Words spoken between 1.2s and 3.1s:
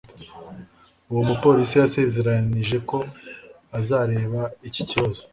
mupolisi yasezeranyije ko